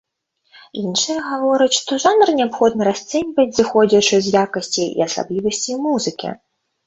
Іншыя 0.83 1.19
гавораць, 1.31 1.75
што 1.81 1.97
жанр 2.03 2.31
неабходна 2.39 2.87
расцэньваць, 2.89 3.47
зыходзячы 3.59 4.15
з 4.29 4.33
якасцей 4.45 4.87
і 4.87 4.99
асаблівасцей 5.09 5.75
музыкі. 5.85 6.29